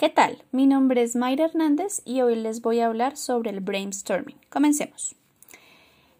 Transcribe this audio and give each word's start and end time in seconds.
¿Qué 0.00 0.08
tal? 0.08 0.42
Mi 0.50 0.66
nombre 0.66 1.02
es 1.02 1.14
Mayra 1.14 1.44
Hernández 1.44 2.00
y 2.06 2.22
hoy 2.22 2.34
les 2.34 2.62
voy 2.62 2.80
a 2.80 2.86
hablar 2.86 3.18
sobre 3.18 3.50
el 3.50 3.60
brainstorming. 3.60 4.38
Comencemos. 4.48 5.14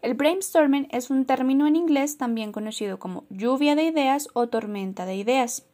El 0.03 0.13
brainstorming 0.13 0.87
es 0.91 1.09
un 1.09 1.25
término 1.25 1.67
en 1.67 1.77
inglés 1.77 2.19
también 2.19 2.53
conocido 2.53 2.99
como 2.99 3.25
lluvia 3.31 3.77
de 3.77 3.85
ideas 3.85 4.29
o 4.35 4.49
tormenta 4.49 5.07
de 5.07 5.17
ideas. 5.17 5.65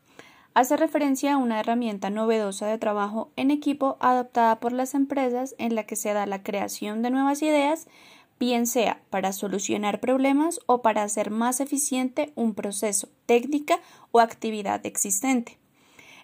Hace 0.54 0.76
referencia 0.76 1.34
a 1.34 1.36
una 1.36 1.58
herramienta 1.58 2.08
novedosa 2.08 2.68
de 2.68 2.78
trabajo 2.78 3.32
en 3.34 3.50
equipo 3.50 3.96
adoptada 3.98 4.60
por 4.60 4.70
las 4.70 4.94
empresas 4.94 5.56
en 5.58 5.74
la 5.74 5.82
que 5.82 5.96
se 5.96 6.12
da 6.12 6.26
la 6.26 6.44
creación 6.44 7.02
de 7.02 7.10
nuevas 7.10 7.42
ideas, 7.42 7.88
bien 8.38 8.68
sea 8.68 9.00
para 9.10 9.32
solucionar 9.32 9.98
problemas 9.98 10.60
o 10.66 10.80
para 10.80 11.02
hacer 11.02 11.32
más 11.32 11.58
eficiente 11.58 12.32
un 12.36 12.54
proceso, 12.54 13.08
técnica 13.26 13.80
o 14.12 14.20
actividad 14.20 14.86
existente. 14.86 15.58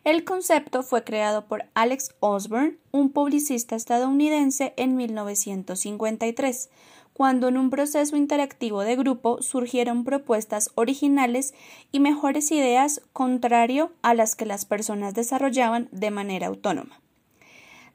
El 0.05 0.25
concepto 0.25 0.83
fue 0.83 1.05
creado 1.05 1.47
por 1.47 1.67
Alex 1.75 2.15
Osborne, 2.19 2.77
un 2.91 3.11
publicista 3.11 3.77
estadounidense, 3.77 4.75
en 4.77 4.97
1953, 4.97 6.71
cuando 7.13 7.47
en 7.47 7.57
un 7.57 7.71
proceso 7.71 8.17
interactivo 8.17 8.81
de 8.81 8.97
grupo 8.97 9.41
surgieron 9.43 10.03
propuestas 10.03 10.71
originales 10.75 11.55
y 11.93 12.01
mejores 12.01 12.51
ideas 12.51 13.01
contrario 13.13 13.93
a 14.03 14.15
las 14.15 14.35
que 14.35 14.45
las 14.45 14.65
personas 14.65 15.15
desarrollaban 15.15 15.89
de 15.93 16.11
manera 16.11 16.49
autónoma. 16.49 17.01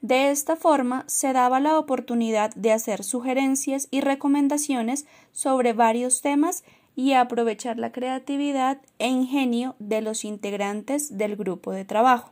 De 0.02 0.30
esta 0.30 0.56
forma 0.56 1.04
se 1.08 1.34
daba 1.34 1.60
la 1.60 1.78
oportunidad 1.78 2.54
de 2.56 2.72
hacer 2.72 3.04
sugerencias 3.04 3.90
y 3.92 4.00
recomendaciones 4.00 5.08
sobre 5.34 5.74
varios 5.74 6.22
temas 6.22 6.64
y 6.98 7.14
aprovechar 7.14 7.78
la 7.78 7.92
creatividad 7.92 8.80
e 8.98 9.08
ingenio 9.08 9.76
de 9.78 10.02
los 10.02 10.26
integrantes 10.26 11.16
del 11.16 11.36
grupo 11.36 11.72
de 11.72 11.86
trabajo. 11.86 12.32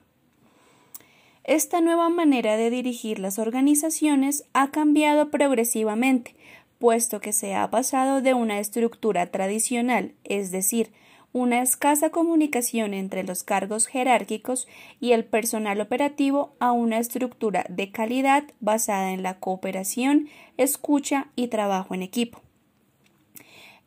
Esta 1.43 1.81
nueva 1.81 2.09
manera 2.09 2.57
de 2.57 2.71
dirigir 2.71 3.19
las 3.19 3.37
organizaciones 3.37 4.43
ha 4.53 4.71
cambiado 4.71 5.29
progresivamente, 5.29 6.35
puesto 6.79 7.21
que 7.21 7.31
se 7.31 7.53
ha 7.53 7.69
pasado 7.69 8.21
de 8.21 8.33
una 8.33 8.59
estructura 8.59 9.27
tradicional, 9.27 10.13
es 10.23 10.49
decir, 10.49 10.91
una 11.31 11.61
escasa 11.61 12.09
comunicación 12.09 12.95
entre 12.95 13.23
los 13.23 13.43
cargos 13.43 13.85
jerárquicos 13.85 14.67
y 14.99 15.11
el 15.11 15.25
personal 15.25 15.79
operativo 15.79 16.55
a 16.59 16.71
una 16.71 16.97
estructura 16.97 17.67
de 17.69 17.91
calidad 17.91 18.45
basada 18.61 19.11
en 19.11 19.21
la 19.21 19.39
cooperación, 19.39 20.27
escucha 20.57 21.27
y 21.35 21.49
trabajo 21.49 21.93
en 21.93 22.01
equipo. 22.01 22.44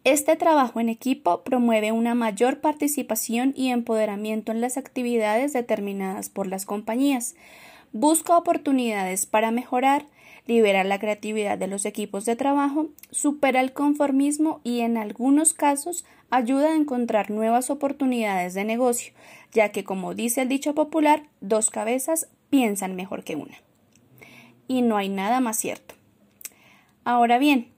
Este 0.08 0.36
trabajo 0.36 0.80
en 0.80 0.88
equipo 0.88 1.42
promueve 1.42 1.92
una 1.92 2.14
mayor 2.14 2.62
participación 2.62 3.52
y 3.54 3.68
empoderamiento 3.68 4.52
en 4.52 4.62
las 4.62 4.78
actividades 4.78 5.52
determinadas 5.52 6.30
por 6.30 6.46
las 6.46 6.64
compañías, 6.64 7.34
busca 7.92 8.38
oportunidades 8.38 9.26
para 9.26 9.50
mejorar, 9.50 10.06
libera 10.46 10.82
la 10.82 10.98
creatividad 10.98 11.58
de 11.58 11.66
los 11.66 11.84
equipos 11.84 12.24
de 12.24 12.36
trabajo, 12.36 12.88
supera 13.10 13.60
el 13.60 13.74
conformismo 13.74 14.62
y 14.64 14.80
en 14.80 14.96
algunos 14.96 15.52
casos 15.52 16.06
ayuda 16.30 16.70
a 16.70 16.76
encontrar 16.76 17.30
nuevas 17.30 17.68
oportunidades 17.68 18.54
de 18.54 18.64
negocio, 18.64 19.12
ya 19.52 19.72
que 19.72 19.84
como 19.84 20.14
dice 20.14 20.40
el 20.40 20.48
dicho 20.48 20.74
popular, 20.74 21.24
dos 21.42 21.68
cabezas 21.68 22.30
piensan 22.48 22.96
mejor 22.96 23.24
que 23.24 23.36
una. 23.36 23.58
Y 24.68 24.80
no 24.80 24.96
hay 24.96 25.10
nada 25.10 25.40
más 25.40 25.58
cierto. 25.58 25.96
Ahora 27.04 27.36
bien, 27.36 27.68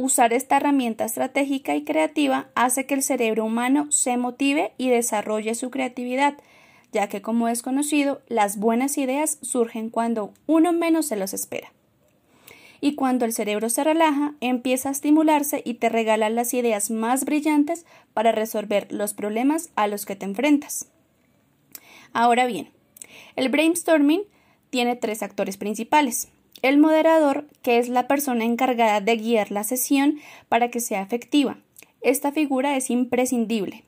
Usar 0.00 0.32
esta 0.32 0.58
herramienta 0.58 1.04
estratégica 1.04 1.74
y 1.74 1.82
creativa 1.82 2.50
hace 2.54 2.86
que 2.86 2.94
el 2.94 3.02
cerebro 3.02 3.44
humano 3.44 3.90
se 3.90 4.16
motive 4.16 4.70
y 4.78 4.90
desarrolle 4.90 5.56
su 5.56 5.72
creatividad, 5.72 6.34
ya 6.92 7.08
que 7.08 7.20
como 7.20 7.48
es 7.48 7.62
conocido, 7.62 8.22
las 8.28 8.58
buenas 8.58 8.96
ideas 8.96 9.38
surgen 9.42 9.90
cuando 9.90 10.32
uno 10.46 10.72
menos 10.72 11.06
se 11.06 11.16
los 11.16 11.34
espera. 11.34 11.72
Y 12.80 12.94
cuando 12.94 13.24
el 13.24 13.32
cerebro 13.32 13.70
se 13.70 13.82
relaja, 13.82 14.34
empieza 14.40 14.88
a 14.88 14.92
estimularse 14.92 15.62
y 15.64 15.74
te 15.74 15.88
regala 15.88 16.30
las 16.30 16.54
ideas 16.54 16.92
más 16.92 17.24
brillantes 17.24 17.84
para 18.14 18.30
resolver 18.30 18.86
los 18.92 19.14
problemas 19.14 19.70
a 19.74 19.88
los 19.88 20.06
que 20.06 20.14
te 20.14 20.26
enfrentas. 20.26 20.86
Ahora 22.12 22.46
bien, 22.46 22.70
el 23.34 23.48
brainstorming 23.48 24.22
tiene 24.70 24.94
tres 24.94 25.24
actores 25.24 25.56
principales. 25.56 26.28
El 26.62 26.78
moderador, 26.78 27.46
que 27.62 27.78
es 27.78 27.88
la 27.88 28.08
persona 28.08 28.44
encargada 28.44 29.00
de 29.00 29.16
guiar 29.16 29.50
la 29.50 29.64
sesión 29.64 30.18
para 30.48 30.70
que 30.70 30.80
sea 30.80 31.02
efectiva. 31.02 31.58
Esta 32.00 32.32
figura 32.32 32.76
es 32.76 32.90
imprescindible, 32.90 33.84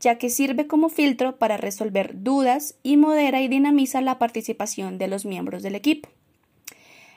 ya 0.00 0.18
que 0.18 0.30
sirve 0.30 0.66
como 0.66 0.88
filtro 0.88 1.36
para 1.36 1.56
resolver 1.56 2.22
dudas 2.22 2.76
y 2.82 2.96
modera 2.96 3.40
y 3.42 3.48
dinamiza 3.48 4.00
la 4.00 4.18
participación 4.18 4.98
de 4.98 5.08
los 5.08 5.24
miembros 5.24 5.62
del 5.62 5.74
equipo. 5.74 6.08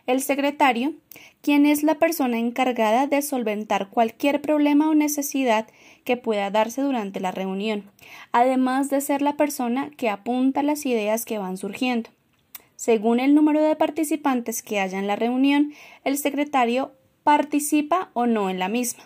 El 0.08 0.22
secretario, 0.22 0.94
quien 1.42 1.66
es 1.66 1.84
la 1.84 1.96
persona 1.96 2.38
encargada 2.38 3.08
de 3.08 3.22
solventar 3.22 3.90
cualquier 3.90 4.42
problema 4.42 4.90
o 4.90 4.96
necesidad 4.96 5.68
que 6.06 6.16
pueda 6.16 6.50
darse 6.50 6.82
durante 6.82 7.20
la 7.20 7.32
reunión, 7.32 7.92
además 8.32 8.90
de 8.90 9.02
ser 9.02 9.22
la 9.22 9.36
persona 9.36 9.92
que 9.98 10.10
apunta 10.10 10.64
las 10.64 10.86
ideas 10.86 11.26
que 11.26 11.40
van 11.40 11.58
surgiendo. 11.58 12.10
Según 12.78 13.20
el 13.20 13.34
número 13.34 13.62
de 13.64 13.76
participantes 13.76 14.62
que 14.62 14.80
haya 14.80 15.00
en 15.00 15.08
la 15.08 15.16
reunión, 15.16 15.74
el 16.04 16.20
secretario 16.20 16.92
participa 17.24 18.12
o 18.14 18.28
no 18.28 18.52
en 18.52 18.60
la 18.60 18.70
misma. 18.70 19.04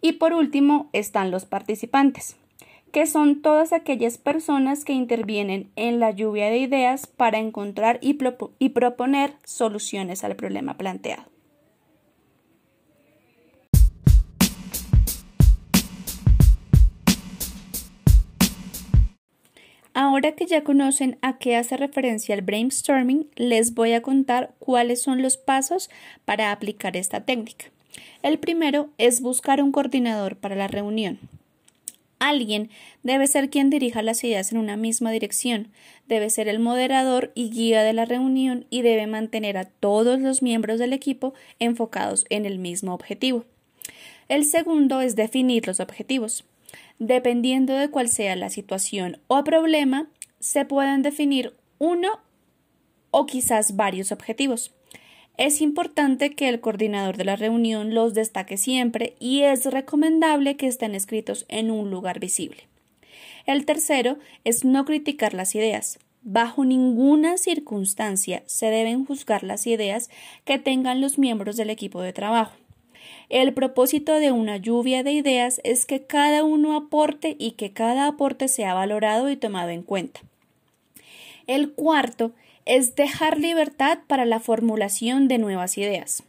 Y 0.00 0.12
por 0.12 0.32
último 0.32 0.88
están 0.92 1.32
los 1.32 1.44
participantes, 1.44 2.36
que 2.92 3.06
son 3.06 3.42
todas 3.42 3.72
aquellas 3.72 4.16
personas 4.16 4.84
que 4.84 4.92
intervienen 4.92 5.72
en 5.74 5.98
la 5.98 6.12
lluvia 6.12 6.48
de 6.48 6.58
ideas 6.58 7.08
para 7.08 7.38
encontrar 7.38 7.98
y, 8.00 8.16
y 8.60 8.68
proponer 8.68 9.34
soluciones 9.44 10.22
al 10.22 10.36
problema 10.36 10.78
planteado. 10.78 11.35
Ahora 19.98 20.32
que 20.32 20.44
ya 20.44 20.62
conocen 20.62 21.16
a 21.22 21.38
qué 21.38 21.56
hace 21.56 21.74
referencia 21.78 22.34
el 22.34 22.42
brainstorming, 22.42 23.30
les 23.34 23.72
voy 23.72 23.94
a 23.94 24.02
contar 24.02 24.52
cuáles 24.58 25.00
son 25.00 25.22
los 25.22 25.38
pasos 25.38 25.88
para 26.26 26.52
aplicar 26.52 26.98
esta 26.98 27.24
técnica. 27.24 27.72
El 28.22 28.38
primero 28.38 28.90
es 28.98 29.22
buscar 29.22 29.62
un 29.62 29.72
coordinador 29.72 30.36
para 30.36 30.54
la 30.54 30.68
reunión. 30.68 31.18
Alguien 32.18 32.68
debe 33.04 33.26
ser 33.26 33.48
quien 33.48 33.70
dirija 33.70 34.02
las 34.02 34.22
ideas 34.22 34.52
en 34.52 34.58
una 34.58 34.76
misma 34.76 35.12
dirección, 35.12 35.68
debe 36.06 36.28
ser 36.28 36.48
el 36.48 36.58
moderador 36.58 37.32
y 37.34 37.48
guía 37.48 37.82
de 37.82 37.94
la 37.94 38.04
reunión 38.04 38.66
y 38.68 38.82
debe 38.82 39.06
mantener 39.06 39.56
a 39.56 39.64
todos 39.64 40.20
los 40.20 40.42
miembros 40.42 40.78
del 40.78 40.92
equipo 40.92 41.32
enfocados 41.58 42.26
en 42.28 42.44
el 42.44 42.58
mismo 42.58 42.92
objetivo. 42.92 43.46
El 44.28 44.44
segundo 44.44 45.00
es 45.00 45.16
definir 45.16 45.66
los 45.66 45.80
objetivos. 45.80 46.44
Dependiendo 46.98 47.74
de 47.74 47.90
cuál 47.90 48.08
sea 48.08 48.36
la 48.36 48.50
situación 48.50 49.18
o 49.28 49.44
problema, 49.44 50.08
se 50.40 50.64
pueden 50.64 51.02
definir 51.02 51.52
uno 51.78 52.20
o 53.10 53.26
quizás 53.26 53.76
varios 53.76 54.12
objetivos. 54.12 54.72
Es 55.36 55.60
importante 55.60 56.30
que 56.34 56.48
el 56.48 56.60
coordinador 56.60 57.18
de 57.18 57.24
la 57.24 57.36
reunión 57.36 57.94
los 57.94 58.14
destaque 58.14 58.56
siempre 58.56 59.16
y 59.20 59.42
es 59.42 59.66
recomendable 59.66 60.56
que 60.56 60.66
estén 60.66 60.94
escritos 60.94 61.44
en 61.48 61.70
un 61.70 61.90
lugar 61.90 62.20
visible. 62.20 62.68
El 63.44 63.66
tercero 63.66 64.18
es 64.44 64.64
no 64.64 64.86
criticar 64.86 65.34
las 65.34 65.54
ideas. 65.54 65.98
Bajo 66.22 66.64
ninguna 66.64 67.36
circunstancia 67.36 68.42
se 68.46 68.66
deben 68.66 69.04
juzgar 69.04 69.44
las 69.44 69.66
ideas 69.66 70.10
que 70.44 70.58
tengan 70.58 71.00
los 71.00 71.18
miembros 71.18 71.56
del 71.56 71.70
equipo 71.70 72.00
de 72.00 72.14
trabajo. 72.14 72.56
El 73.28 73.52
propósito 73.54 74.14
de 74.14 74.30
una 74.30 74.56
lluvia 74.56 75.02
de 75.02 75.12
ideas 75.12 75.60
es 75.64 75.84
que 75.84 76.02
cada 76.02 76.44
uno 76.44 76.76
aporte 76.76 77.36
y 77.38 77.52
que 77.52 77.72
cada 77.72 78.06
aporte 78.06 78.48
sea 78.48 78.74
valorado 78.74 79.30
y 79.30 79.36
tomado 79.36 79.70
en 79.70 79.82
cuenta. 79.82 80.20
El 81.46 81.72
cuarto 81.72 82.32
es 82.66 82.94
dejar 82.96 83.38
libertad 83.38 83.98
para 84.06 84.24
la 84.24 84.40
formulación 84.40 85.28
de 85.28 85.38
nuevas 85.38 85.78
ideas. 85.78 86.22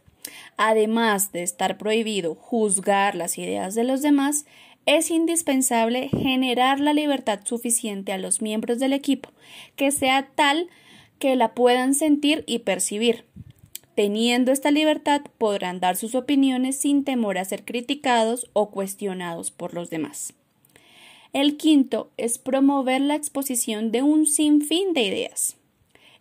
Además 0.56 1.32
de 1.32 1.42
estar 1.42 1.78
prohibido 1.78 2.34
juzgar 2.34 3.14
las 3.14 3.38
ideas 3.38 3.74
de 3.74 3.84
los 3.84 4.02
demás, 4.02 4.44
es 4.86 5.10
indispensable 5.10 6.08
generar 6.08 6.80
la 6.80 6.92
libertad 6.92 7.40
suficiente 7.44 8.12
a 8.12 8.18
los 8.18 8.40
miembros 8.40 8.78
del 8.78 8.92
equipo, 8.92 9.30
que 9.76 9.90
sea 9.90 10.28
tal 10.34 10.68
que 11.18 11.36
la 11.36 11.54
puedan 11.54 11.94
sentir 11.94 12.42
y 12.46 12.60
percibir. 12.60 13.24
Teniendo 13.98 14.52
esta 14.52 14.70
libertad 14.70 15.22
podrán 15.38 15.80
dar 15.80 15.96
sus 15.96 16.14
opiniones 16.14 16.76
sin 16.76 17.02
temor 17.02 17.36
a 17.36 17.44
ser 17.44 17.64
criticados 17.64 18.48
o 18.52 18.70
cuestionados 18.70 19.50
por 19.50 19.74
los 19.74 19.90
demás. 19.90 20.34
El 21.32 21.56
quinto 21.56 22.08
es 22.16 22.38
promover 22.38 23.00
la 23.00 23.16
exposición 23.16 23.90
de 23.90 24.02
un 24.02 24.26
sinfín 24.26 24.92
de 24.92 25.02
ideas. 25.02 25.56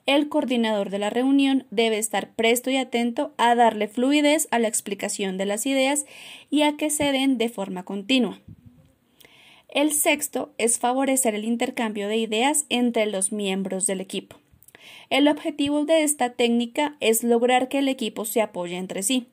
El 0.08 0.28
coordinador 0.28 0.90
de 0.90 0.98
la 0.98 1.12
reunión 1.12 1.68
debe 1.70 2.00
estar 2.00 2.32
presto 2.32 2.72
y 2.72 2.78
atento 2.78 3.32
a 3.38 3.54
darle 3.54 3.88
fluidez 3.88 4.48
a 4.50 4.58
la 4.58 4.70
explicación 4.70 5.38
de 5.38 5.46
las 5.46 5.68
ideas 5.68 6.08
y 6.50 6.64
a 6.64 6.78
que 6.78 6.90
se 6.90 7.12
den 7.12 7.38
de 7.38 7.48
forma 7.48 7.86
continua. 7.86 8.42
El 9.70 9.92
sexto 9.92 10.52
es 10.58 10.80
favorecer 10.80 11.36
el 11.36 11.46
intercambio 11.46 12.08
de 12.08 12.18
ideas 12.18 12.66
entre 12.70 13.06
los 13.06 13.32
miembros 13.32 13.86
del 13.86 14.02
equipo. 14.02 14.38
El 15.10 15.28
objetivo 15.28 15.86
de 15.86 16.04
esta 16.04 16.32
técnica 16.32 16.96
es 17.00 17.24
lograr 17.24 17.70
que 17.70 17.80
el 17.80 17.88
equipo 17.88 18.26
se 18.26 18.42
apoye 18.42 18.78
entre 18.78 19.04
sí. 19.04 19.28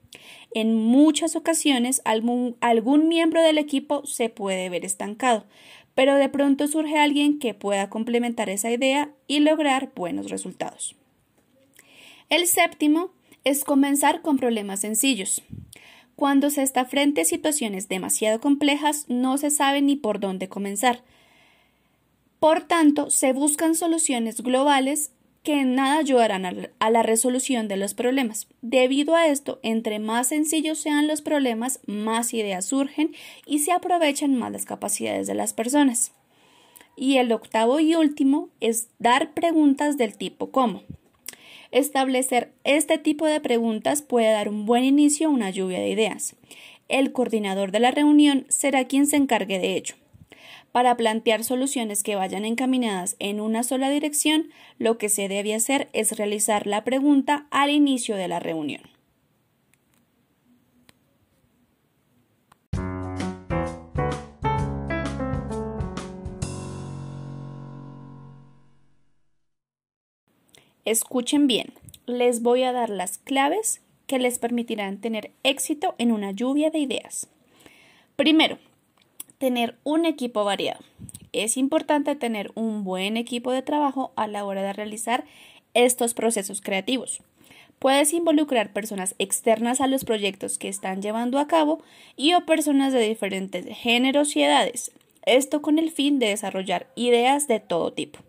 En 0.55 0.75
muchas 0.75 1.37
ocasiones 1.37 2.01
algún, 2.05 2.57
algún, 2.61 3.09
miembro 3.09 3.43
del 3.43 3.59
equipo 3.59 4.07
se 4.07 4.29
puede 4.29 4.69
ver 4.69 4.85
estancado, 4.85 5.45
pero 5.95 6.15
de 6.15 6.29
pronto 6.29 6.69
surge 6.69 6.99
alguien 6.99 7.39
que 7.39 7.55
pueda 7.55 7.91
complementar 7.91 8.49
esa 8.49 8.71
idea 8.71 9.11
y 9.27 9.41
lograr 9.41 9.93
buenos 9.95 10.31
resultados. 10.31 10.97
El 12.31 12.47
séptimo 12.47 13.11
es 13.45 13.65
comenzar 13.65 14.23
con 14.23 14.39
problemas 14.39 14.81
sencillos. 14.81 15.43
Cuando 16.17 16.51
se 16.51 16.63
está 16.63 16.85
frente 16.85 17.23
a 17.23 17.25
situaciones 17.25 17.89
demasiado 17.89 18.41
complejas, 18.41 19.07
no 19.09 19.37
se 19.37 19.51
sabe 19.51 19.83
ni 19.83 19.97
por 19.97 20.21
dónde 20.21 20.49
comenzar. 20.49 21.03
Por 22.39 22.63
tanto, 22.63 23.11
se 23.11 23.33
buscan 23.33 23.75
soluciones 23.75 24.41
globales 24.43 25.11
que 25.45 25.61
en 25.61 25.75
nada 25.75 25.99
ayudarán 25.99 26.69
a 26.79 26.91
la 26.91 27.03
resolución 27.03 27.69
de 27.69 27.77
los 27.77 27.93
problemas. 27.93 28.49
Debido 28.63 29.15
a 29.15 29.29
esto, 29.29 29.61
entre 29.63 29.99
más 29.99 30.29
sencillos 30.29 30.79
sean 30.79 31.07
los 31.07 31.21
problemas, 31.21 31.81
más 31.87 32.33
ideas 32.33 32.65
surgen 32.65 33.13
y 33.47 33.59
se 33.59 33.71
aprovechan 33.71 34.35
más 34.35 34.51
las 34.51 34.65
capacidades 34.65 35.27
de 35.27 35.35
las 35.35 35.53
personas. 35.53 36.13
Y 36.97 37.19
el 37.19 37.31
octavo 37.31 37.79
y 37.79 37.95
último 37.95 38.49
es 38.61 38.89
dar 38.99 39.35
preguntas 39.35 39.99
del 39.99 40.17
tipo 40.17 40.51
¿cómo? 40.51 40.83
Establecer 41.71 42.53
este 42.65 42.97
tipo 42.97 43.27
de 43.27 43.41
preguntas 43.41 44.01
puede 44.01 44.31
dar 44.33 44.49
un 44.49 44.65
buen 44.65 44.85
inicio 44.85 45.29
a 45.29 45.31
una 45.31 45.51
lluvia 45.51 45.79
de 45.79 45.91
ideas. 45.91 46.37
El 46.89 47.13
coordinador 47.13 47.71
de 47.71 47.81
la 47.81 47.91
reunión 47.91 48.47
será 48.49 48.87
quien 48.87 49.07
se 49.07 49.17
encargue 49.17 49.59
de 49.59 49.77
ello. 49.77 49.97
Para 50.75 50.97
plantear 50.97 51.45
soluciones 51.45 52.03
que 52.03 52.17
vayan 52.17 52.45
encaminadas 52.45 53.15
en 53.21 53.41
una 53.41 53.63
sola 53.63 53.91
dirección, 53.91 54.51
lo 54.77 54.99
que 54.99 55.09
se 55.09 55.29
debe 55.29 55.55
hacer 55.55 55.89
es 55.93 56.17
realizar 56.17 56.67
la 56.67 56.83
pregunta 56.83 57.47
al 57.53 57.71
inicio 57.71 58.17
de 58.17 58.27
la 58.27 58.41
reunión. 58.41 58.83
Escuchen 70.85 71.47
bien, 71.47 71.73
les 72.07 72.43
voy 72.43 72.65
a 72.65 72.73
dar 72.73 72.91
las 72.91 73.19
claves 73.19 73.81
que 74.09 74.19
les 74.19 74.41
permitirán 74.41 75.01
tener 75.01 75.31
éxito 75.45 75.95
en 75.99 76.11
una 76.11 76.33
lluvia 76.33 76.71
de 76.71 76.81
ideas. 76.81 77.29
Primero, 78.17 78.59
tener 79.39 79.77
un 79.85 80.05
equipo 80.05 80.45
variado. 80.45 80.81
Es 81.33 81.57
importante 81.57 82.15
tener 82.17 82.53
un 82.55 82.85
buen 82.85 83.17
equipo 83.17 83.51
de 83.53 83.63
trabajo 83.63 84.13
a 84.17 84.27
la 84.27 84.45
hora 84.45 84.63
de 84.63 84.73
realizar 84.73 85.25
estos 85.75 86.15
procesos 86.15 86.61
creativos. 86.61 87.21
Puedes 87.79 88.13
involucrar 88.13 88.73
personas 88.73 89.15
externas 89.19 89.81
a 89.81 89.87
los 89.87 90.05
proyectos 90.05 90.59
que 90.59 90.69
están 90.69 91.03
llevando 91.03 91.39
a 91.39 91.47
cabo 91.47 91.83
y 92.17 92.35
o 92.35 92.47
personas 92.47 92.93
de 92.93 93.01
diferentes 93.01 93.67
géneros 93.77 94.37
y 94.37 94.43
edades. 94.43 94.93
Esto 95.27 95.61
con 95.61 95.79
el 95.79 95.91
fin 95.91 96.19
de 96.19 96.29
desarrollar 96.29 96.87
ideas 96.95 97.49
de 97.49 97.61
todo 97.61 97.93
tipo. 97.93 98.21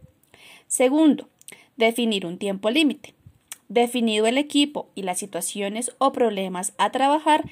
Segundo, 0.67 1.29
definir 1.77 2.25
un 2.25 2.37
tiempo 2.37 2.69
límite. 2.69 3.13
Definido 3.67 4.27
el 4.27 4.37
equipo 4.37 4.89
y 4.95 5.03
las 5.03 5.19
situaciones 5.19 5.91
o 5.97 6.11
problemas 6.11 6.73
a 6.77 6.91
trabajar, 6.91 7.45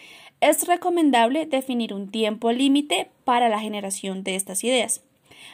es 0.43 0.67
recomendable 0.67 1.45
definir 1.45 1.93
un 1.93 2.11
tiempo 2.11 2.51
límite 2.51 3.09
para 3.23 3.47
la 3.47 3.61
generación 3.61 4.25
de 4.25 4.35
estas 4.35 4.65
ideas. 4.65 5.01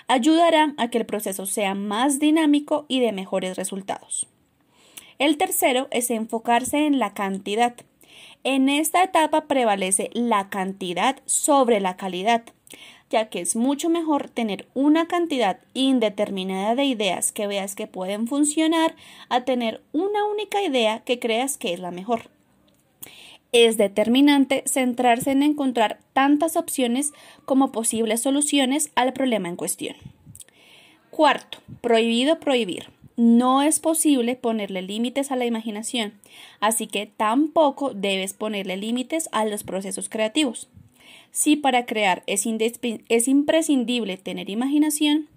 Ayudará 0.07 0.74
a 0.77 0.89
que 0.89 0.97
el 0.97 1.06
proceso 1.06 1.45
sea 1.45 1.75
más 1.75 2.18
dinámico 2.18 2.86
y 2.88 3.00
de 3.00 3.12
mejores 3.12 3.56
resultados. 3.56 4.27
El 5.19 5.38
tercero 5.38 5.88
es 5.91 6.09
enfocarse 6.09 6.88
en 6.88 6.97
la 6.97 7.13
cantidad. 7.13 7.75
En 8.44 8.68
esta 8.68 9.03
etapa 9.03 9.45
prevalece 9.45 10.09
la 10.13 10.50
cantidad 10.50 11.21
sobre 11.27 11.80
la 11.81 11.95
calidad, 11.95 12.42
ya 13.12 13.30
que 13.30 13.42
es 13.42 13.56
mucho 13.56 13.89
mejor 13.89 14.27
tener 14.31 14.68
una 14.74 15.07
cantidad 15.07 15.59
indeterminada 15.75 16.74
de 16.74 16.85
ideas 16.85 17.31
que 17.31 17.45
veas 17.45 17.75
que 17.75 17.85
pueden 17.85 18.25
funcionar 18.25 18.95
a 19.30 19.45
tener 19.45 19.83
una 19.92 20.25
única 20.25 20.63
idea 20.63 21.01
que 21.01 21.19
creas 21.19 21.59
que 21.59 21.74
es 21.74 21.80
la 21.80 21.92
mejor 21.92 22.31
es 23.51 23.77
determinante 23.77 24.63
centrarse 24.65 25.31
en 25.31 25.43
encontrar 25.43 25.99
tantas 26.13 26.55
opciones 26.55 27.13
como 27.45 27.71
posibles 27.71 28.21
soluciones 28.21 28.91
al 28.95 29.13
problema 29.13 29.49
en 29.49 29.55
cuestión. 29.55 29.95
Cuarto, 31.09 31.59
prohibido 31.81 32.39
prohibir. 32.39 32.87
No 33.17 33.63
es 33.63 33.79
posible 33.79 34.35
ponerle 34.35 34.81
límites 34.81 35.31
a 35.31 35.35
la 35.35 35.45
imaginación, 35.45 36.13
así 36.61 36.87
que 36.87 37.05
tampoco 37.05 37.93
debes 37.93 38.33
ponerle 38.33 38.77
límites 38.77 39.27
a 39.33 39.43
los 39.43 39.63
procesos 39.63 40.07
creativos. 40.07 40.69
Si 41.31 41.57
para 41.57 41.85
crear 41.85 42.23
es, 42.27 42.47
es 43.09 43.27
imprescindible 43.27 44.17
tener 44.17 44.49
imaginación, 44.49 45.27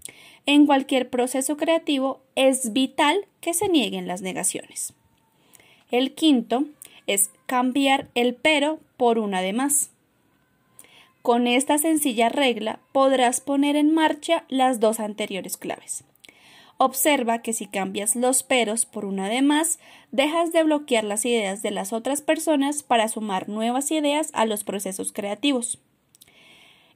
en 0.47 0.67
cualquier 0.67 1.09
proceso 1.11 1.57
creativo 1.57 2.21
es 2.37 2.73
vital 2.73 3.27
que 3.41 3.55
se 3.55 3.69
nieguen 3.69 4.07
las 4.07 4.23
negaciones. 4.23 4.93
El 5.91 6.15
quinto 6.15 6.67
es 7.07 7.31
cambiar 7.47 8.09
el 8.15 8.35
pero 8.35 8.81
por 8.97 9.19
una 9.19 9.43
de 9.43 9.53
más. 9.53 9.91
Con 11.23 11.47
esta 11.47 11.79
sencilla 11.79 12.29
regla 12.29 12.81
podrás 12.93 13.41
poner 13.41 13.77
en 13.77 13.95
marcha 13.95 14.45
las 14.49 14.81
dos 14.81 14.99
anteriores 14.99 15.57
claves. 15.57 16.05
Observa 16.79 17.43
que 17.43 17.53
si 17.53 17.67
cambias 17.67 18.17
los 18.17 18.43
peros 18.43 18.87
por 18.87 19.05
una 19.05 19.29
de 19.29 19.41
más, 19.41 19.79
dejas 20.11 20.53
de 20.53 20.65
bloquear 20.65 21.05
las 21.05 21.25
ideas 21.25 21.63
de 21.63 21.71
las 21.71 21.93
otras 21.93 22.23
personas 22.23 22.83
para 22.83 23.07
sumar 23.07 23.49
nuevas 23.49 23.93
ideas 23.93 24.31
a 24.33 24.47
los 24.47 24.65
procesos 24.65 25.13
creativos. 25.13 25.79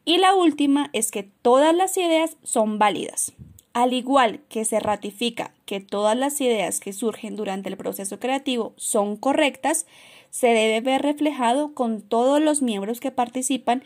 Y 0.05 0.19
la 0.19 0.35
última 0.35 0.91
es 0.93 1.12
que 1.12 1.23
todas 1.23 1.73
las 1.73 1.97
ideas 1.97 2.37
son 2.43 2.81
válidas. 2.81 3.32
Al 3.76 3.93
igual 3.93 4.40
que 4.49 4.64
se 4.64 4.81
ratifica 4.81 5.52
que 5.67 5.81
todas 5.81 6.17
las 6.17 6.40
ideas 6.40 6.81
que 6.81 6.94
surgen 6.94 7.37
durante 7.37 7.69
el 7.69 7.76
proceso 7.76 8.19
creativo 8.19 8.73
son 8.76 9.19
correctas, 9.19 9.84
se 10.31 10.46
debe 10.46 10.81
ver 10.81 11.02
reflejado 11.02 11.75
con 11.75 12.00
todos 12.00 12.40
los 12.40 12.62
miembros 12.62 13.00
que 13.00 13.11
participan 13.11 13.85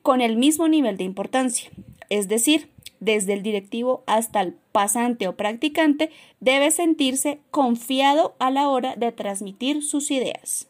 con 0.00 0.22
el 0.22 0.38
mismo 0.38 0.68
nivel 0.68 0.96
de 0.96 1.04
importancia. 1.04 1.70
Es 2.08 2.28
decir, 2.28 2.70
desde 3.00 3.34
el 3.34 3.42
directivo 3.42 4.04
hasta 4.06 4.40
el 4.40 4.54
pasante 4.72 5.28
o 5.28 5.36
practicante 5.36 6.10
debe 6.40 6.70
sentirse 6.70 7.38
confiado 7.50 8.36
a 8.38 8.50
la 8.50 8.70
hora 8.70 8.96
de 8.96 9.12
transmitir 9.12 9.82
sus 9.82 10.10
ideas. 10.10 10.66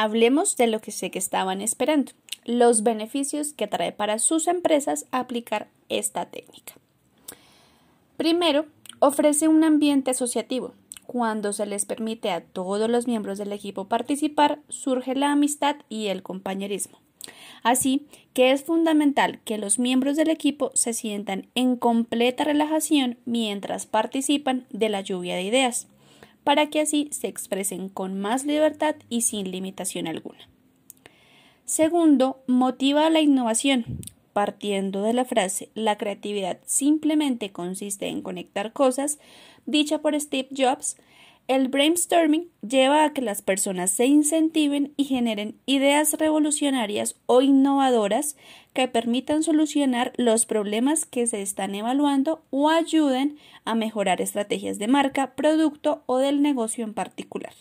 Hablemos 0.00 0.56
de 0.56 0.68
lo 0.68 0.80
que 0.80 0.92
sé 0.92 1.10
que 1.10 1.18
estaban 1.18 1.60
esperando, 1.60 2.12
los 2.44 2.84
beneficios 2.84 3.52
que 3.52 3.66
trae 3.66 3.90
para 3.90 4.20
sus 4.20 4.46
empresas 4.46 5.06
aplicar 5.10 5.66
esta 5.88 6.26
técnica. 6.26 6.74
Primero, 8.16 8.66
ofrece 9.00 9.48
un 9.48 9.64
ambiente 9.64 10.12
asociativo. 10.12 10.72
Cuando 11.08 11.52
se 11.52 11.66
les 11.66 11.84
permite 11.84 12.30
a 12.30 12.42
todos 12.42 12.88
los 12.88 13.08
miembros 13.08 13.38
del 13.38 13.52
equipo 13.52 13.88
participar, 13.88 14.60
surge 14.68 15.16
la 15.16 15.32
amistad 15.32 15.74
y 15.88 16.06
el 16.06 16.22
compañerismo. 16.22 17.00
Así 17.64 18.06
que 18.34 18.52
es 18.52 18.62
fundamental 18.62 19.40
que 19.44 19.58
los 19.58 19.80
miembros 19.80 20.14
del 20.14 20.30
equipo 20.30 20.70
se 20.74 20.92
sientan 20.92 21.48
en 21.56 21.74
completa 21.74 22.44
relajación 22.44 23.18
mientras 23.24 23.86
participan 23.86 24.64
de 24.70 24.90
la 24.90 25.00
lluvia 25.00 25.34
de 25.34 25.42
ideas 25.42 25.88
para 26.48 26.70
que 26.70 26.80
así 26.80 27.10
se 27.10 27.26
expresen 27.28 27.90
con 27.90 28.18
más 28.18 28.46
libertad 28.46 28.96
y 29.10 29.20
sin 29.20 29.50
limitación 29.50 30.06
alguna. 30.06 30.48
Segundo, 31.66 32.42
motiva 32.46 33.10
la 33.10 33.20
innovación. 33.20 33.84
Partiendo 34.32 35.02
de 35.02 35.12
la 35.12 35.26
frase 35.26 35.68
la 35.74 35.98
creatividad 35.98 36.58
simplemente 36.64 37.52
consiste 37.52 38.06
en 38.06 38.22
conectar 38.22 38.72
cosas, 38.72 39.18
dicha 39.66 39.98
por 39.98 40.18
Steve 40.18 40.48
Jobs, 40.56 40.96
el 41.48 41.68
brainstorming 41.68 42.50
lleva 42.60 43.04
a 43.04 43.12
que 43.14 43.22
las 43.22 43.40
personas 43.40 43.90
se 43.90 44.04
incentiven 44.04 44.92
y 44.98 45.04
generen 45.04 45.56
ideas 45.64 46.12
revolucionarias 46.12 47.16
o 47.24 47.40
innovadoras 47.40 48.36
que 48.74 48.86
permitan 48.86 49.42
solucionar 49.42 50.12
los 50.18 50.44
problemas 50.44 51.06
que 51.06 51.26
se 51.26 51.40
están 51.40 51.74
evaluando 51.74 52.42
o 52.50 52.68
ayuden 52.68 53.38
a 53.64 53.74
mejorar 53.74 54.20
estrategias 54.20 54.78
de 54.78 54.88
marca, 54.88 55.34
producto 55.34 56.02
o 56.04 56.18
del 56.18 56.42
negocio 56.42 56.84
en 56.84 56.92
particular. 56.92 57.54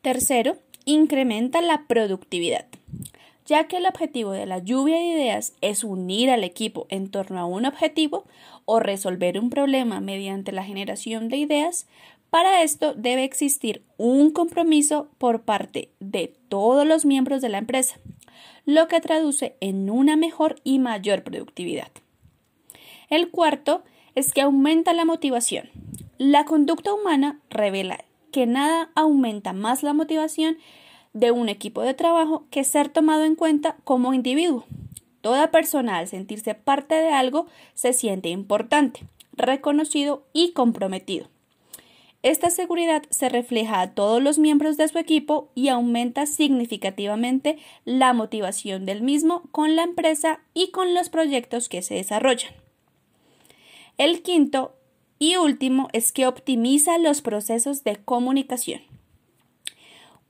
Tercero, 0.00 0.56
incrementa 0.84 1.60
la 1.62 1.86
productividad 1.88 2.66
ya 3.46 3.68
que 3.68 3.76
el 3.76 3.86
objetivo 3.86 4.32
de 4.32 4.46
la 4.46 4.58
lluvia 4.58 4.96
de 4.96 5.04
ideas 5.04 5.52
es 5.60 5.84
unir 5.84 6.30
al 6.30 6.44
equipo 6.44 6.86
en 6.88 7.10
torno 7.10 7.38
a 7.38 7.44
un 7.44 7.66
objetivo 7.66 8.24
o 8.64 8.80
resolver 8.80 9.38
un 9.38 9.50
problema 9.50 10.00
mediante 10.00 10.52
la 10.52 10.64
generación 10.64 11.28
de 11.28 11.36
ideas, 11.36 11.86
Para 12.34 12.64
esto 12.64 12.94
debe 12.94 13.22
existir 13.22 13.84
un 13.96 14.32
compromiso 14.32 15.06
por 15.18 15.42
parte 15.42 15.92
de 16.00 16.34
todos 16.48 16.84
los 16.84 17.04
miembros 17.04 17.40
de 17.40 17.48
la 17.48 17.58
empresa, 17.58 18.00
lo 18.66 18.88
que 18.88 19.00
traduce 19.00 19.54
en 19.60 19.88
una 19.88 20.16
mejor 20.16 20.56
y 20.64 20.80
mayor 20.80 21.22
productividad. 21.22 21.92
El 23.08 23.30
cuarto 23.30 23.84
es 24.16 24.32
que 24.32 24.40
aumenta 24.40 24.92
la 24.94 25.04
motivación. 25.04 25.70
La 26.18 26.44
conducta 26.44 26.92
humana 26.92 27.38
revela 27.50 28.04
que 28.32 28.46
nada 28.46 28.90
aumenta 28.96 29.52
más 29.52 29.84
la 29.84 29.92
motivación 29.92 30.58
de 31.12 31.30
un 31.30 31.48
equipo 31.48 31.82
de 31.82 31.94
trabajo 31.94 32.46
que 32.50 32.64
ser 32.64 32.88
tomado 32.88 33.22
en 33.22 33.36
cuenta 33.36 33.76
como 33.84 34.12
individuo. 34.12 34.64
Toda 35.24 35.50
persona 35.50 35.96
al 35.96 36.06
sentirse 36.06 36.54
parte 36.54 36.96
de 36.96 37.08
algo 37.08 37.46
se 37.72 37.94
siente 37.94 38.28
importante, 38.28 39.04
reconocido 39.32 40.26
y 40.34 40.52
comprometido. 40.52 41.28
Esta 42.22 42.50
seguridad 42.50 43.04
se 43.08 43.30
refleja 43.30 43.80
a 43.80 43.94
todos 43.94 44.22
los 44.22 44.38
miembros 44.38 44.76
de 44.76 44.86
su 44.86 44.98
equipo 44.98 45.48
y 45.54 45.68
aumenta 45.68 46.26
significativamente 46.26 47.56
la 47.86 48.12
motivación 48.12 48.84
del 48.84 49.00
mismo 49.00 49.44
con 49.50 49.76
la 49.76 49.84
empresa 49.84 50.40
y 50.52 50.72
con 50.72 50.92
los 50.92 51.08
proyectos 51.08 51.70
que 51.70 51.80
se 51.80 51.94
desarrollan. 51.94 52.52
El 53.96 54.20
quinto 54.20 54.74
y 55.18 55.36
último 55.36 55.88
es 55.94 56.12
que 56.12 56.26
optimiza 56.26 56.98
los 56.98 57.22
procesos 57.22 57.82
de 57.82 57.96
comunicación. 57.96 58.82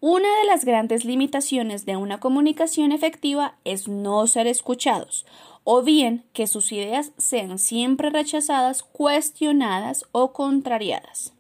Una 0.07 0.29
de 0.41 0.45
las 0.45 0.67
grandes 0.67 1.07
limitaciones 1.07 1.87
de 1.87 1.97
una 1.97 2.21
comunicación 2.21 2.93
efectiva 2.93 3.55
es 3.65 3.89
no 3.89 4.27
ser 4.27 4.47
escuchados 4.47 5.25
o 5.65 5.81
bien 5.81 6.27
que 6.35 6.47
sus 6.47 6.73
ideas 6.73 7.13
sean 7.17 7.59
siempre 7.59 8.11
rechazadas, 8.11 8.83
cuestionadas 8.83 10.05
o 10.13 10.35
contrariadas. 10.35 11.33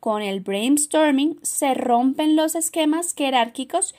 Con 0.00 0.22
el 0.22 0.40
brainstorming 0.40 1.38
se 1.42 1.74
rompen 1.74 2.34
los 2.34 2.56
esquemas 2.56 3.14
jerárquicos. 3.14 3.94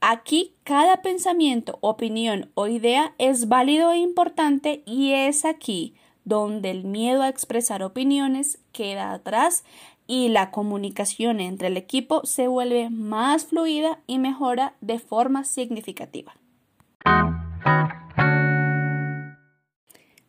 Aquí 0.00 0.54
cada 0.62 1.02
pensamiento, 1.02 1.78
opinión 1.80 2.52
o 2.54 2.68
idea 2.68 3.12
es 3.18 3.48
válido 3.48 3.90
e 3.90 3.98
importante 3.98 4.84
y 4.86 5.14
es 5.14 5.44
aquí 5.44 5.96
donde 6.24 6.70
el 6.70 6.84
miedo 6.84 7.22
a 7.22 7.28
expresar 7.28 7.82
opiniones 7.82 8.58
queda 8.72 9.12
atrás 9.12 9.64
y 10.06 10.28
la 10.28 10.50
comunicación 10.50 11.40
entre 11.40 11.68
el 11.68 11.76
equipo 11.76 12.24
se 12.24 12.48
vuelve 12.48 12.90
más 12.90 13.46
fluida 13.46 14.00
y 14.06 14.18
mejora 14.18 14.74
de 14.80 14.98
forma 14.98 15.44
significativa. 15.44 16.34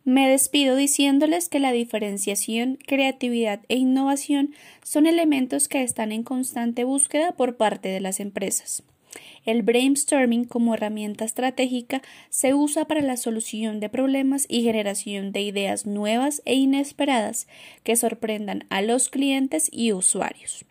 Me 0.04 0.28
despido 0.28 0.76
diciéndoles 0.76 1.48
que 1.48 1.58
la 1.58 1.72
diferenciación, 1.72 2.78
creatividad 2.86 3.62
e 3.68 3.76
innovación 3.76 4.54
son 4.84 5.06
elementos 5.06 5.66
que 5.66 5.82
están 5.82 6.12
en 6.12 6.22
constante 6.22 6.84
búsqueda 6.84 7.32
por 7.32 7.56
parte 7.56 7.88
de 7.88 8.00
las 8.00 8.20
empresas. 8.20 8.84
El 9.44 9.62
brainstorming 9.62 10.44
como 10.44 10.74
herramienta 10.74 11.24
estratégica 11.24 12.02
se 12.28 12.54
usa 12.54 12.84
para 12.86 13.02
la 13.02 13.16
solución 13.16 13.80
de 13.80 13.88
problemas 13.88 14.46
y 14.48 14.62
generación 14.62 15.32
de 15.32 15.42
ideas 15.42 15.86
nuevas 15.86 16.42
e 16.44 16.54
inesperadas 16.54 17.46
que 17.84 17.96
sorprendan 17.96 18.64
a 18.70 18.82
los 18.82 19.08
clientes 19.08 19.68
y 19.72 19.92
usuarios. 19.92 20.64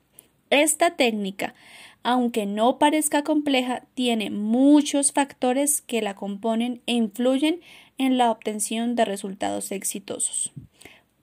Esta 0.50 0.96
técnica, 0.96 1.56
aunque 2.04 2.46
no 2.46 2.78
parezca 2.78 3.24
compleja, 3.24 3.84
tiene 3.94 4.30
muchos 4.30 5.12
factores 5.12 5.82
que 5.82 6.02
la 6.02 6.16
componen 6.16 6.82
e 6.86 6.94
influyen 6.94 7.62
en 7.98 8.18
la 8.18 8.32
obtención 8.32 8.96
de 8.96 9.06
resultados 9.06 9.72
exitosos. 9.72 10.52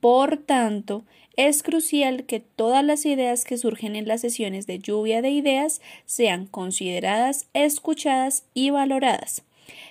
Por 0.01 0.37
tanto, 0.39 1.05
es 1.37 1.63
crucial 1.63 2.25
que 2.25 2.41
todas 2.41 2.85
las 2.85 3.07
ideas 3.07 3.45
que 3.45 3.57
surgen 3.57 3.97
en 3.97 4.07
las 4.07 4.21
sesiones 4.21 4.67
de 4.67 4.79
lluvia 4.79 5.23
de 5.23 5.31
ideas 5.31 5.81
sean 6.05 6.47
consideradas, 6.47 7.47
escuchadas 7.55 8.45
y 8.55 8.71
valoradas, 8.71 9.43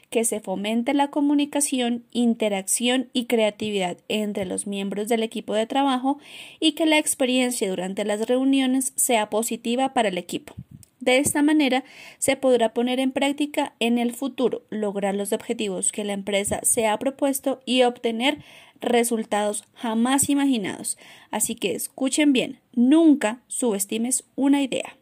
que 0.09 0.23
se 0.25 0.39
fomente 0.39 0.93
la 0.93 1.09
comunicación, 1.09 2.03
interacción 2.11 3.09
y 3.13 3.25
creatividad 3.25 3.97
entre 4.07 4.45
los 4.45 4.67
miembros 4.67 5.07
del 5.07 5.23
equipo 5.23 5.53
de 5.53 5.65
trabajo 5.65 6.19
y 6.59 6.73
que 6.73 6.85
la 6.85 6.97
experiencia 6.97 7.69
durante 7.69 8.05
las 8.05 8.27
reuniones 8.27 8.93
sea 8.95 9.29
positiva 9.29 9.93
para 9.93 10.09
el 10.09 10.17
equipo. 10.17 10.53
De 11.01 11.17
esta 11.17 11.41
manera 11.41 11.83
se 12.19 12.35
podrá 12.35 12.75
poner 12.75 12.99
en 12.99 13.11
práctica 13.11 13.73
en 13.79 13.97
el 13.97 14.13
futuro, 14.13 14.61
lograr 14.69 15.15
los 15.15 15.33
objetivos 15.33 15.91
que 15.91 16.03
la 16.03 16.13
empresa 16.13 16.59
se 16.61 16.85
ha 16.85 16.99
propuesto 16.99 17.59
y 17.65 17.81
obtener 17.81 18.37
resultados 18.81 19.63
jamás 19.75 20.29
imaginados. 20.29 20.97
Así 21.29 21.55
que 21.55 21.73
escuchen 21.75 22.33
bien, 22.33 22.59
nunca 22.73 23.41
subestimes 23.47 24.23
una 24.35 24.61
idea. 24.61 24.97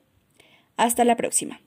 Hasta 0.77 1.03
la 1.03 1.17
próxima. 1.17 1.62